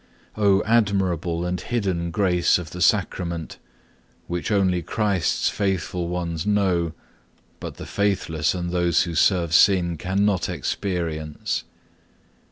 11. 0.35 0.51
Oh 0.51 0.63
admirable 0.65 1.45
and 1.45 1.61
hidden 1.61 2.09
grace 2.09 2.57
of 2.57 2.71
the 2.71 2.81
Sacrament, 2.81 3.59
which 4.25 4.51
only 4.51 4.81
Christ's 4.81 5.47
faithful 5.47 6.07
ones 6.07 6.43
know, 6.43 6.93
but 7.59 7.75
the 7.75 7.85
faithless 7.85 8.55
and 8.55 8.71
those 8.71 9.03
who 9.03 9.13
serve 9.13 9.53
sin 9.53 9.97
cannot 9.97 10.49
experience! 10.49 11.65